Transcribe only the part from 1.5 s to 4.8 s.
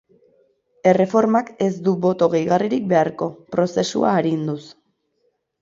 ez du boto gehigarririk beharko, prozesua arinduz.